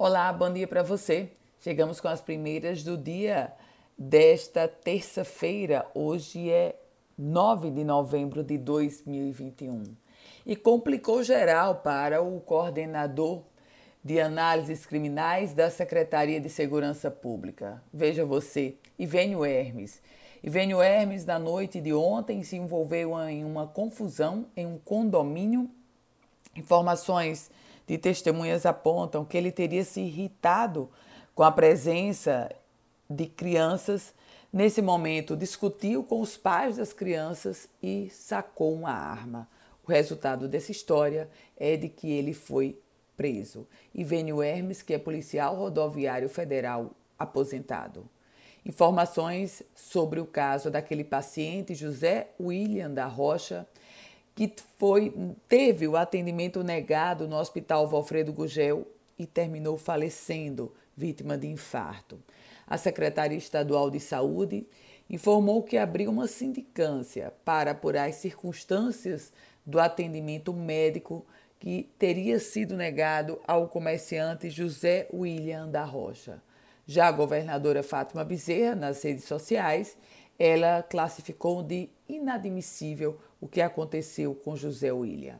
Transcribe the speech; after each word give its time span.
Olá, 0.00 0.32
bom 0.32 0.52
dia 0.52 0.68
para 0.68 0.84
você. 0.84 1.28
Chegamos 1.58 2.00
com 2.00 2.06
as 2.06 2.20
primeiras 2.20 2.84
do 2.84 2.96
dia 2.96 3.52
desta 3.98 4.68
terça-feira. 4.68 5.84
Hoje 5.92 6.48
é 6.48 6.76
9 7.18 7.72
de 7.72 7.82
novembro 7.82 8.44
de 8.44 8.56
2021. 8.58 9.82
E 10.46 10.54
complicou 10.54 11.24
geral 11.24 11.80
para 11.80 12.22
o 12.22 12.40
coordenador 12.40 13.42
de 14.04 14.20
análises 14.20 14.86
criminais 14.86 15.52
da 15.52 15.68
Secretaria 15.68 16.40
de 16.40 16.48
Segurança 16.48 17.10
Pública. 17.10 17.82
Veja 17.92 18.24
você, 18.24 18.76
Ivênio 18.96 19.44
Hermes. 19.44 20.00
Ivênio 20.44 20.80
Hermes, 20.80 21.26
na 21.26 21.40
noite 21.40 21.80
de 21.80 21.92
ontem, 21.92 22.44
se 22.44 22.54
envolveu 22.54 23.18
em 23.28 23.44
uma 23.44 23.66
confusão 23.66 24.46
em 24.56 24.64
um 24.64 24.78
condomínio. 24.78 25.68
Informações 26.54 27.50
de 27.88 27.96
testemunhas 27.96 28.66
apontam 28.66 29.24
que 29.24 29.34
ele 29.34 29.50
teria 29.50 29.82
se 29.82 30.02
irritado 30.02 30.90
com 31.34 31.42
a 31.42 31.50
presença 31.50 32.50
de 33.08 33.24
crianças. 33.26 34.14
Nesse 34.52 34.82
momento, 34.82 35.34
discutiu 35.34 36.04
com 36.04 36.20
os 36.20 36.36
pais 36.36 36.76
das 36.76 36.92
crianças 36.92 37.66
e 37.82 38.10
sacou 38.10 38.74
uma 38.74 38.92
arma. 38.92 39.48
O 39.86 39.90
resultado 39.90 40.46
dessa 40.46 40.70
história 40.70 41.30
é 41.56 41.78
de 41.78 41.88
que 41.88 42.10
ele 42.12 42.34
foi 42.34 42.78
preso. 43.16 43.66
Ivênio 43.94 44.42
Hermes, 44.42 44.82
que 44.82 44.92
é 44.92 44.98
policial 44.98 45.56
rodoviário 45.56 46.28
federal 46.28 46.90
aposentado. 47.18 48.06
Informações 48.66 49.62
sobre 49.74 50.20
o 50.20 50.26
caso 50.26 50.70
daquele 50.70 51.04
paciente 51.04 51.74
José 51.74 52.28
William 52.38 52.90
da 52.90 53.06
Rocha, 53.06 53.66
que 54.38 54.54
foi, 54.76 55.12
teve 55.48 55.88
o 55.88 55.96
atendimento 55.96 56.62
negado 56.62 57.26
no 57.26 57.34
Hospital 57.34 57.88
Valfredo 57.88 58.32
Gugel 58.32 58.86
e 59.18 59.26
terminou 59.26 59.76
falecendo, 59.76 60.72
vítima 60.96 61.36
de 61.36 61.48
infarto. 61.48 62.22
A 62.64 62.78
Secretaria 62.78 63.36
Estadual 63.36 63.90
de 63.90 63.98
Saúde 63.98 64.64
informou 65.10 65.64
que 65.64 65.76
abriu 65.76 66.08
uma 66.08 66.28
sindicância 66.28 67.32
para 67.44 67.72
apurar 67.72 68.08
as 68.08 68.14
circunstâncias 68.14 69.32
do 69.66 69.80
atendimento 69.80 70.52
médico 70.52 71.26
que 71.58 71.90
teria 71.98 72.38
sido 72.38 72.76
negado 72.76 73.40
ao 73.44 73.66
comerciante 73.66 74.50
José 74.50 75.08
William 75.12 75.68
da 75.68 75.82
Rocha. 75.82 76.40
Já 76.86 77.08
a 77.08 77.12
governadora 77.12 77.82
Fátima 77.82 78.22
Bezerra, 78.22 78.76
nas 78.76 79.02
redes 79.02 79.24
sociais, 79.24 79.96
ela 80.38 80.80
classificou 80.84 81.60
de 81.60 81.90
inadmissível 82.08 83.18
o 83.40 83.46
que 83.46 83.60
aconteceu 83.60 84.34
com 84.34 84.56
José 84.56 84.90
William. 84.92 85.38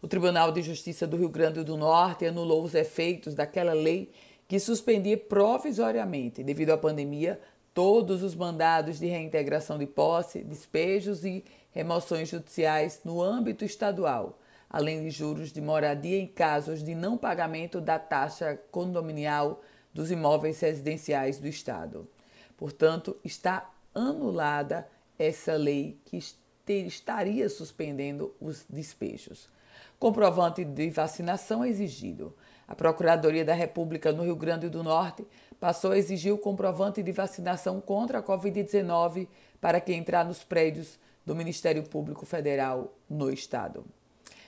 O 0.00 0.06
Tribunal 0.06 0.52
de 0.52 0.62
Justiça 0.62 1.06
do 1.06 1.16
Rio 1.16 1.28
Grande 1.28 1.64
do 1.64 1.76
Norte 1.76 2.26
anulou 2.26 2.62
os 2.62 2.74
efeitos 2.74 3.34
daquela 3.34 3.72
lei 3.72 4.12
que 4.46 4.58
suspendia 4.58 5.16
provisoriamente, 5.16 6.42
devido 6.44 6.70
à 6.70 6.78
pandemia, 6.78 7.40
todos 7.74 8.22
os 8.22 8.34
mandados 8.34 8.98
de 8.98 9.06
reintegração 9.06 9.76
de 9.76 9.86
posse, 9.86 10.42
despejos 10.42 11.24
e 11.24 11.44
remoções 11.70 12.28
judiciais 12.28 13.00
no 13.04 13.22
âmbito 13.22 13.64
estadual, 13.64 14.38
além 14.70 15.02
de 15.02 15.10
juros 15.10 15.52
de 15.52 15.60
moradia 15.60 16.18
em 16.18 16.26
casos 16.26 16.82
de 16.82 16.94
não 16.94 17.16
pagamento 17.16 17.80
da 17.80 17.98
taxa 17.98 18.58
condominial 18.70 19.60
dos 19.92 20.10
imóveis 20.10 20.60
residenciais 20.60 21.38
do 21.38 21.46
Estado. 21.46 22.08
Portanto, 22.56 23.16
está 23.24 23.70
anulada 23.94 24.88
essa 25.18 25.54
lei 25.54 25.98
que 26.04 26.18
estaria 26.86 27.48
suspendendo 27.48 28.34
os 28.40 28.64
despejos. 28.68 29.48
Comprovante 29.98 30.64
de 30.64 30.90
vacinação 30.90 31.64
exigido. 31.64 32.34
A 32.66 32.74
Procuradoria 32.74 33.44
da 33.44 33.54
República 33.54 34.12
no 34.12 34.22
Rio 34.22 34.36
Grande 34.36 34.68
do 34.68 34.82
Norte 34.82 35.26
passou 35.58 35.92
a 35.92 35.98
exigir 35.98 36.32
o 36.32 36.38
comprovante 36.38 37.02
de 37.02 37.10
vacinação 37.10 37.80
contra 37.80 38.18
a 38.18 38.22
Covid-19 38.22 39.26
para 39.60 39.80
quem 39.80 39.98
entrar 39.98 40.24
nos 40.24 40.44
prédios 40.44 40.98
do 41.26 41.34
Ministério 41.34 41.82
Público 41.82 42.24
Federal 42.24 42.94
no 43.08 43.30
Estado. 43.30 43.84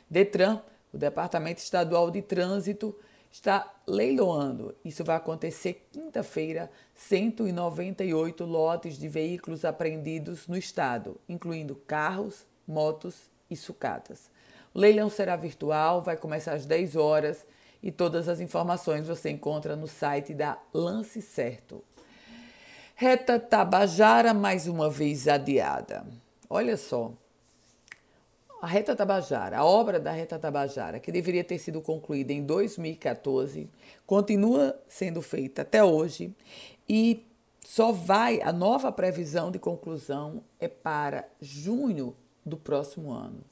Detran, 0.08 0.60
o 0.92 0.98
Departamento 0.98 1.60
Estadual 1.60 2.10
de 2.10 2.22
Trânsito, 2.22 2.94
está 3.30 3.72
leiloando. 3.86 4.74
Isso 4.84 5.04
vai 5.04 5.16
acontecer 5.16 5.86
quinta-feira, 5.92 6.70
198 6.94 8.44
lotes 8.44 8.98
de 8.98 9.08
veículos 9.08 9.64
apreendidos 9.64 10.48
no 10.48 10.56
estado, 10.56 11.20
incluindo 11.28 11.74
carros, 11.74 12.46
motos 12.66 13.30
e 13.50 13.56
sucatas. 13.56 14.30
O 14.74 14.78
leilão 14.78 15.08
será 15.08 15.36
virtual, 15.36 16.02
vai 16.02 16.16
começar 16.16 16.54
às 16.54 16.66
10 16.66 16.96
horas 16.96 17.46
e 17.82 17.90
todas 17.90 18.28
as 18.28 18.40
informações 18.40 19.06
você 19.06 19.30
encontra 19.30 19.74
no 19.74 19.86
site 19.86 20.34
da 20.34 20.58
Lance 20.72 21.22
Certo. 21.22 21.82
Reta 22.94 23.40
Tabajara 23.40 24.34
mais 24.34 24.68
uma 24.68 24.90
vez 24.90 25.26
adiada. 25.26 26.06
Olha 26.48 26.76
só, 26.76 27.14
a 28.60 28.66
Reta 28.66 28.94
Tabajara, 28.94 29.58
a 29.58 29.64
obra 29.64 29.98
da 29.98 30.12
Reta 30.12 30.38
Tabajara, 30.38 31.00
que 31.00 31.10
deveria 31.10 31.42
ter 31.42 31.58
sido 31.58 31.80
concluída 31.80 32.32
em 32.32 32.44
2014, 32.44 33.70
continua 34.06 34.78
sendo 34.86 35.22
feita 35.22 35.62
até 35.62 35.82
hoje 35.82 36.34
e 36.88 37.24
só 37.64 37.90
vai, 37.90 38.42
a 38.42 38.52
nova 38.52 38.92
previsão 38.92 39.50
de 39.50 39.58
conclusão 39.58 40.42
é 40.58 40.68
para 40.68 41.26
junho 41.40 42.14
do 42.44 42.56
próximo 42.56 43.12
ano. 43.12 43.42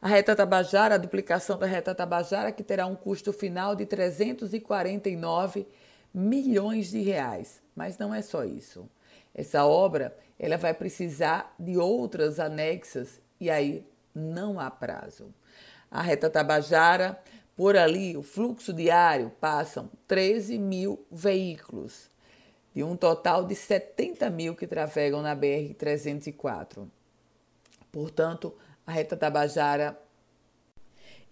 A 0.00 0.06
Reta 0.06 0.36
Tabajara, 0.36 0.96
a 0.96 0.98
duplicação 0.98 1.58
da 1.58 1.66
Reta 1.66 1.94
Tabajara, 1.94 2.52
que 2.52 2.62
terá 2.62 2.86
um 2.86 2.94
custo 2.94 3.32
final 3.32 3.74
de 3.74 3.86
349 3.86 5.66
milhões 6.12 6.90
de 6.90 7.00
reais. 7.00 7.62
Mas 7.74 7.96
não 7.96 8.14
é 8.14 8.20
só 8.20 8.44
isso. 8.44 8.86
Essa 9.34 9.64
obra 9.64 10.14
ela 10.38 10.58
vai 10.58 10.74
precisar 10.74 11.54
de 11.58 11.78
outras 11.78 12.38
anexas 12.38 13.20
e 13.40 13.48
aí 13.48 13.82
não 14.14 14.60
há 14.60 14.70
prazo. 14.70 15.34
A 15.90 16.02
reta 16.02 16.30
Tabajara, 16.30 17.18
por 17.56 17.76
ali, 17.76 18.16
o 18.16 18.22
fluxo 18.22 18.72
diário 18.72 19.30
passam 19.40 19.90
13 20.06 20.58
mil 20.58 21.06
veículos, 21.10 22.10
de 22.74 22.82
um 22.82 22.96
total 22.96 23.44
de 23.44 23.54
70 23.54 24.28
mil 24.30 24.54
que 24.54 24.66
trafegam 24.66 25.22
na 25.22 25.36
BR-304. 25.36 26.88
Portanto, 27.92 28.54
a 28.86 28.92
reta 28.92 29.16
Tabajara 29.16 29.98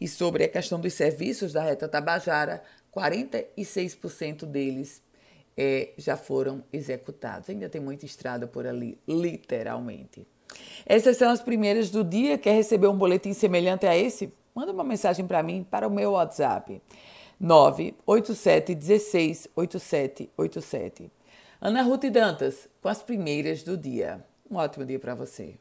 e 0.00 0.08
sobre 0.08 0.44
a 0.44 0.48
questão 0.48 0.80
dos 0.80 0.94
serviços 0.94 1.52
da 1.52 1.62
reta 1.62 1.88
Tabajara, 1.88 2.62
46% 2.92 4.44
deles 4.46 5.02
é, 5.56 5.92
já 5.96 6.16
foram 6.16 6.64
executados. 6.72 7.48
Ainda 7.48 7.68
tem 7.68 7.80
muita 7.80 8.04
estrada 8.04 8.46
por 8.46 8.66
ali, 8.66 8.98
literalmente. 9.06 10.26
Essas 10.86 11.16
são 11.16 11.30
as 11.30 11.42
primeiras 11.42 11.90
do 11.90 12.04
dia. 12.04 12.38
Quer 12.38 12.52
receber 12.52 12.88
um 12.88 12.96
boletim 12.96 13.32
semelhante 13.32 13.86
a 13.86 13.96
esse? 13.96 14.32
Manda 14.54 14.72
uma 14.72 14.84
mensagem 14.84 15.26
para 15.26 15.42
mim 15.42 15.66
para 15.68 15.86
o 15.86 15.90
meu 15.90 16.12
WhatsApp. 16.12 16.80
987 17.40 18.74
16 18.74 19.48
8787. 19.56 21.10
Ana 21.60 21.82
Ruth 21.82 22.04
Dantas, 22.06 22.68
com 22.80 22.88
as 22.88 23.02
primeiras 23.02 23.62
do 23.62 23.76
dia. 23.76 24.24
Um 24.50 24.56
ótimo 24.56 24.84
dia 24.84 24.98
para 24.98 25.14
você. 25.14 25.54